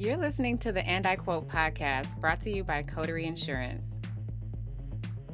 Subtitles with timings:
[0.00, 3.84] You're listening to the And I Quote podcast brought to you by Coterie Insurance.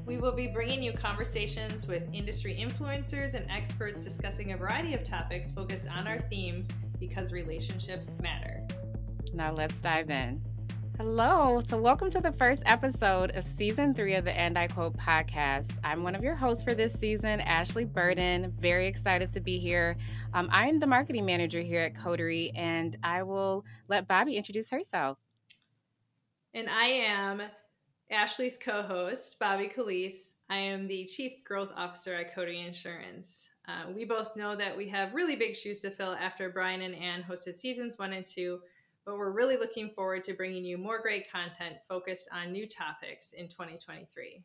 [0.04, 5.04] We will be bringing you conversations with industry influencers and experts discussing a variety of
[5.04, 6.66] topics focused on our theme
[6.98, 8.66] because relationships matter.
[9.33, 10.42] Now let's dive in.
[10.99, 11.60] Hello.
[11.69, 15.72] So, welcome to the first episode of season three of the And I Quote podcast.
[15.85, 18.55] I'm one of your hosts for this season, Ashleigh Burden.
[18.59, 19.98] Very excited to be here.
[20.33, 25.19] Um, I'm the marketing manager here at Coterie, and I will let Bobbie introduce herself.
[26.55, 27.42] And I am
[28.11, 30.33] Ashleigh's co host, Bobbie Collies.
[30.48, 33.51] I am the Chief Growth Officer at Coterie Insurance.
[33.69, 36.95] Uh, we both know that we have really big shoes to fill after Brian and
[36.95, 38.61] Ann hosted seasons one and two
[39.06, 43.33] but we're really looking forward to bringing you more great content focused on new topics
[43.33, 44.42] in 2023.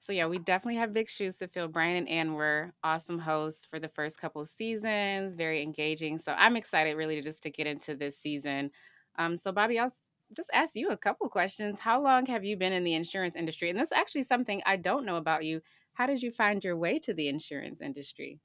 [0.00, 1.68] So yeah, we definitely have big shoes to fill.
[1.68, 6.18] Brian and Ann were awesome hosts for the first couple seasons, very engaging.
[6.18, 8.72] So I'm excited really just to get into this season.
[9.16, 9.92] Um, so Bobbie, I'll
[10.34, 11.78] just ask you a couple questions.
[11.78, 13.70] How long have you been in the insurance industry?
[13.70, 15.60] And this is actually something I don't know about you.
[15.92, 18.40] How did you find your way to the insurance industry?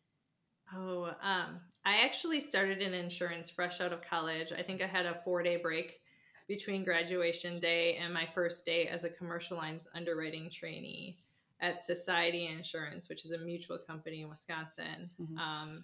[0.73, 4.51] Oh, um, I actually started in insurance fresh out of college.
[4.51, 5.99] I think I had a four day break
[6.47, 11.17] between graduation day and my first day as a commercial lines underwriting trainee
[11.61, 15.09] at Society Insurance, which is a mutual company in Wisconsin.
[15.21, 15.37] Mm-hmm.
[15.37, 15.83] Um,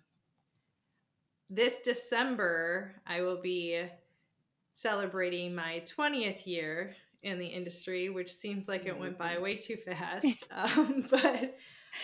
[1.49, 3.83] this December, I will be
[4.73, 9.77] celebrating my 20th year in the industry, which seems like it went by way too
[9.77, 10.45] fast.
[10.55, 11.57] um, but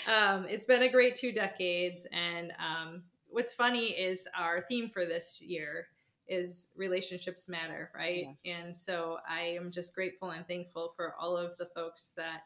[0.07, 2.07] um, it's been a great two decades.
[2.11, 5.87] And um, what's funny is our theme for this year
[6.27, 8.27] is relationships matter, right?
[8.43, 8.57] Yeah.
[8.57, 12.41] And so I am just grateful and thankful for all of the folks that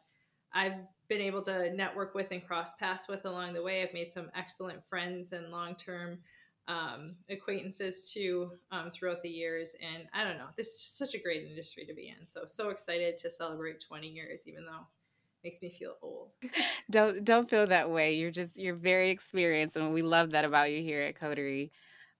[0.53, 0.75] I've
[1.07, 3.81] been able to network with and cross paths with along the way.
[3.81, 6.19] I've made some excellent friends and long term
[6.67, 9.75] um, acquaintances too um, throughout the years.
[9.81, 12.27] And I don't know, this is such a great industry to be in.
[12.27, 14.85] So, so excited to celebrate 20 years, even though
[15.43, 16.33] makes me feel old.
[16.89, 18.15] don't don't feel that way.
[18.15, 21.71] You're just you're very experienced, and we love that about you here at Coterie.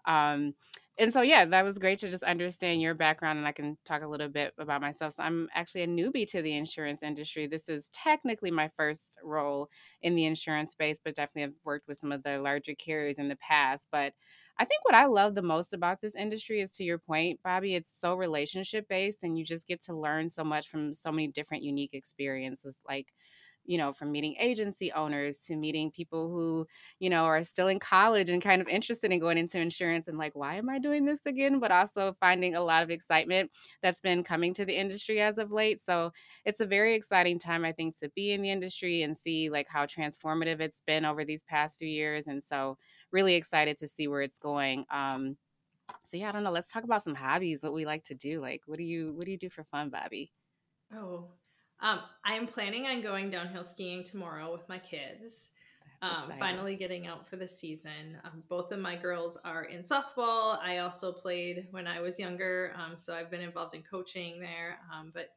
[0.05, 0.55] Um,
[0.97, 4.03] and so yeah, that was great to just understand your background, and I can talk
[4.03, 5.15] a little bit about myself.
[5.15, 7.47] So I'm actually a newbie to the insurance industry.
[7.47, 9.69] This is technically my first role
[10.01, 13.29] in the insurance space, but definitely have worked with some of the larger carriers in
[13.29, 13.87] the past.
[13.91, 14.13] But
[14.61, 17.73] I think what I love the most about this industry is to your point, Bobbie,
[17.75, 21.27] it's so relationship based and you just get to learn so much from so many
[21.27, 22.79] different unique experiences.
[22.87, 23.07] Like,
[23.65, 26.67] you know, from meeting agency owners to meeting people who,
[26.99, 30.17] you know, are still in college and kind of interested in going into insurance and
[30.17, 31.59] like, why am I doing this again?
[31.59, 33.51] But also finding a lot of excitement
[33.81, 35.79] that's been coming to the industry as of late.
[35.79, 36.11] So
[36.45, 39.67] it's a very exciting time, I think, to be in the industry and see like
[39.69, 42.27] how transformative it's been over these past few years.
[42.27, 42.77] And so
[43.11, 44.85] really excited to see where it's going.
[44.89, 45.37] Um,
[46.03, 46.51] so yeah, I don't know.
[46.51, 47.61] Let's talk about some hobbies.
[47.61, 48.41] What we like to do.
[48.41, 50.31] Like, what do you what do you do for fun, Bobbie?
[50.93, 51.27] Oh,
[51.79, 55.49] um, I am planning on going downhill skiing tomorrow with my kids.
[56.03, 58.17] Um, finally getting out for the season.
[58.23, 60.57] Um, both of my girls are in softball.
[60.59, 64.79] I also played when I was younger, um, so I've been involved in coaching there.
[64.91, 65.29] Um, but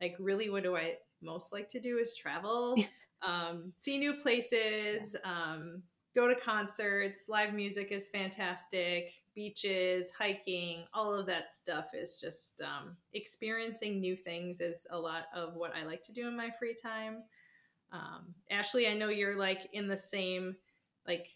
[0.00, 2.76] like, really, what do I most like to do is travel,
[3.22, 5.82] um, see new places, um,
[6.14, 7.24] go to concerts.
[7.28, 9.12] Live music is fantastic.
[9.34, 15.24] Beaches, hiking, all of that stuff is just um, experiencing new things is a lot
[15.34, 17.22] of what I like to do in my free time.
[17.92, 20.56] Um, Ashleigh, I know you're like in the same
[21.06, 21.28] like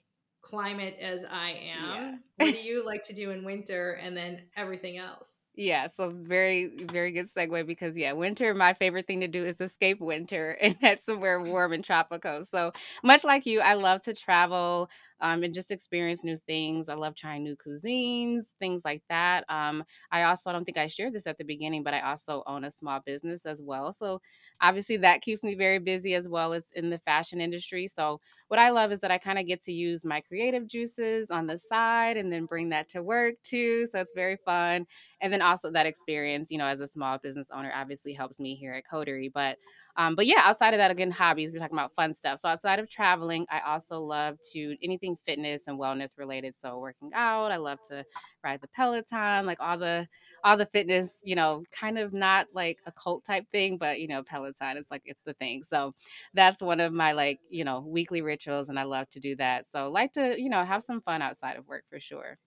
[0.42, 1.88] climate as I am.
[1.88, 2.14] Yeah.
[2.36, 5.40] what do you like to do in winter and then everything else?
[5.58, 9.58] Yeah, so very, very good segue because yeah, winter, my favorite thing to do is
[9.60, 12.44] escape winter and head somewhere warm and tropical.
[12.44, 12.72] So
[13.02, 14.90] much like you, I love to travel
[15.20, 16.88] um, and just experience new things.
[16.88, 19.44] I love trying new cuisines, things like that.
[19.48, 22.42] Um, I also, I don't think I shared this at the beginning, but I also
[22.46, 23.92] own a small business as well.
[23.92, 24.20] So
[24.60, 27.86] obviously that keeps me very busy as well as in the fashion industry.
[27.88, 31.30] So what I love is that I kind of get to use my creative juices
[31.30, 33.86] on the side and then bring that to work too.
[33.86, 34.86] So it's very fun.
[35.20, 38.54] And then also that experience, you know, as a small business owner obviously helps me
[38.54, 39.28] here at Coterie.
[39.28, 39.58] But
[39.96, 42.40] um, but yeah, outside of that, again, hobbies, we're talking about fun stuff.
[42.40, 46.54] So outside of traveling, I also love to anything fitness and wellness related.
[46.56, 48.04] So working out, I love to
[48.44, 50.06] ride the Peloton, like all the
[50.44, 54.06] all the fitness, you know, kind of not like a cult type thing, but you
[54.06, 55.62] know, Peloton, it's like it's the thing.
[55.62, 55.94] So
[56.34, 59.66] that's one of my like, you know, weekly rituals and I love to do that.
[59.66, 62.38] So like to, you know, have some fun outside of work for sure.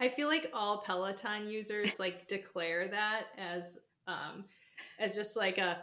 [0.00, 4.46] I feel like all Peloton users like declare that as um
[4.98, 5.78] as just like a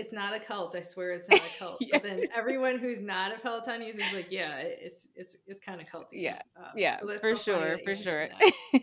[0.00, 0.74] it's not a cult.
[0.74, 1.76] I swear it's not a cult.
[1.80, 1.88] yeah.
[1.92, 5.80] But then everyone who's not a Peloton user is like, yeah, it's it's it's kind
[5.80, 6.14] of culty.
[6.14, 8.28] Yeah, um, yeah, so for sure, for sure.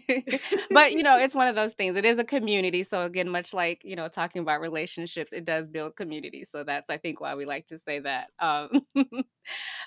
[0.71, 1.95] but you know, it's one of those things.
[1.95, 2.83] It is a community.
[2.83, 6.45] So again, much like you know, talking about relationships, it does build community.
[6.45, 8.29] So that's I think why we like to say that.
[8.39, 8.85] Um,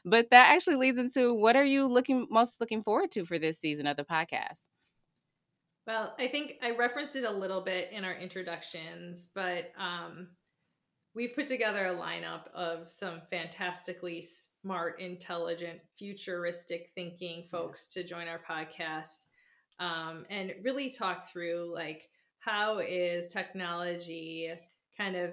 [0.04, 3.58] but that actually leads into what are you looking most looking forward to for this
[3.58, 4.60] season of the podcast?
[5.86, 10.28] Well, I think I referenced it a little bit in our introductions, but um,
[11.14, 14.22] we've put together a lineup of some fantastically
[14.62, 19.24] smart, intelligent, futuristic thinking folks to join our podcast
[19.80, 22.08] um, and really talk through like
[22.38, 24.50] how is technology
[24.96, 25.32] kind of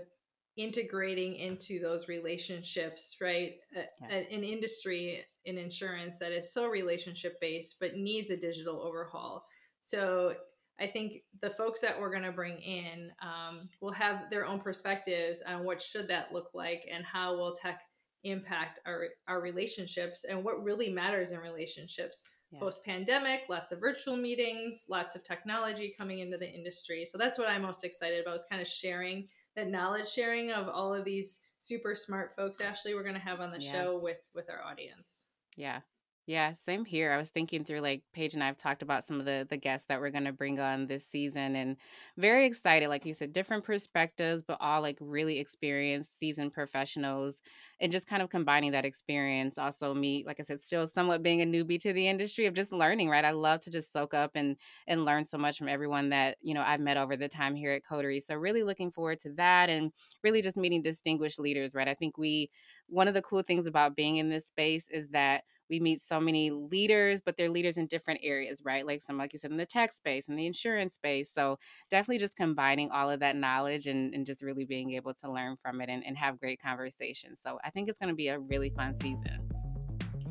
[0.55, 3.55] integrating into those relationships, right?
[3.75, 4.07] Yeah.
[4.09, 9.45] an industry in insurance that is so relationship based but needs a digital overhaul.
[9.81, 10.35] So
[10.79, 14.59] I think the folks that we're going to bring in um, will have their own
[14.59, 17.81] perspectives on what should that look like and how will tech
[18.23, 22.59] impact our our relationships and what really matters in relationships yeah.
[22.59, 27.37] post pandemic lots of virtual meetings lots of technology coming into the industry so that's
[27.37, 31.05] what i'm most excited about is kind of sharing that knowledge sharing of all of
[31.05, 33.71] these super smart folks ashleigh we're going to have on the yeah.
[33.71, 35.25] show with with our audience
[35.55, 35.79] yeah
[36.29, 37.13] yeah, same here.
[37.13, 39.55] I was thinking through like Paige and I have talked about some of the the
[39.55, 41.77] guests that we're going to bring on this season and
[42.17, 47.41] very excited like you said different perspectives but all like really experienced seasoned professionals
[47.79, 51.41] and just kind of combining that experience also me like I said still somewhat being
[51.41, 53.23] a newbie to the industry of just learning, right?
[53.23, 56.53] I love to just soak up and and learn so much from everyone that, you
[56.53, 58.19] know, I've met over the time here at Coterie.
[58.19, 59.93] So really looking forward to that and
[60.25, 61.87] really just meeting distinguished leaders, right?
[61.87, 62.49] I think we
[62.87, 66.19] one of the cool things about being in this space is that we meet so
[66.19, 68.85] many leaders, but they're leaders in different areas, right?
[68.85, 71.31] Like some, like you said, in the tech space and the insurance space.
[71.31, 71.59] So
[71.91, 75.57] definitely just combining all of that knowledge and, and just really being able to learn
[75.61, 77.39] from it and, and have great conversations.
[77.41, 79.39] So I think it's going to be a really fun season.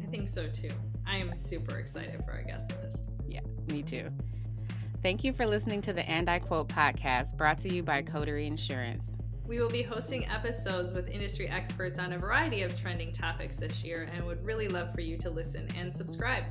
[0.02, 0.70] I think so too.
[1.06, 3.04] I am super excited for our guest list.
[3.28, 3.40] Yeah,
[3.70, 4.08] me too.
[5.02, 8.46] Thank you for listening to the And I Quote podcast brought to you by Coterie
[8.46, 9.10] Insurance.
[9.46, 13.84] We will be hosting episodes with industry experts on a variety of trending topics this
[13.84, 16.44] year and would really love for you to listen and subscribe.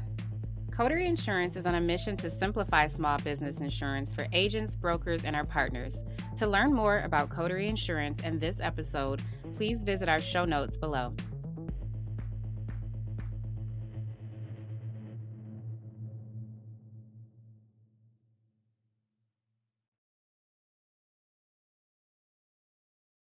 [0.72, 5.36] Coterie Insurance is on a mission to simplify small business insurance for agents, brokers, and
[5.36, 6.04] our partners.
[6.38, 9.22] To learn more about Coterie Insurance and this episode,
[9.56, 11.14] please visit our show notes below.